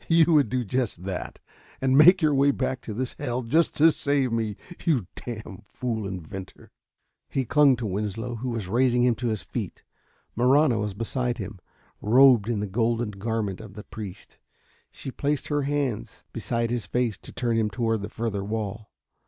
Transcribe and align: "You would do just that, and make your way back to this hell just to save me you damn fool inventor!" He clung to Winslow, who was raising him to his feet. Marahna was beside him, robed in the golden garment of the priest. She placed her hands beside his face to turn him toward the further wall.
"You 0.07 0.25
would 0.33 0.49
do 0.49 0.63
just 0.63 1.03
that, 1.03 1.37
and 1.79 1.95
make 1.95 2.23
your 2.23 2.33
way 2.33 2.49
back 2.49 2.81
to 2.81 2.93
this 2.95 3.13
hell 3.19 3.43
just 3.43 3.77
to 3.77 3.91
save 3.91 4.31
me 4.31 4.57
you 4.83 5.05
damn 5.15 5.61
fool 5.67 6.07
inventor!" 6.07 6.71
He 7.29 7.45
clung 7.45 7.75
to 7.75 7.85
Winslow, 7.85 8.37
who 8.37 8.49
was 8.49 8.67
raising 8.67 9.03
him 9.03 9.13
to 9.13 9.27
his 9.27 9.43
feet. 9.43 9.83
Marahna 10.35 10.79
was 10.79 10.95
beside 10.95 11.37
him, 11.37 11.59
robed 12.01 12.49
in 12.49 12.61
the 12.61 12.65
golden 12.65 13.11
garment 13.11 13.61
of 13.61 13.75
the 13.75 13.83
priest. 13.83 14.39
She 14.89 15.11
placed 15.11 15.49
her 15.49 15.61
hands 15.61 16.23
beside 16.33 16.71
his 16.71 16.87
face 16.87 17.19
to 17.19 17.31
turn 17.31 17.55
him 17.55 17.69
toward 17.69 18.01
the 18.01 18.09
further 18.09 18.43
wall. 18.43 18.89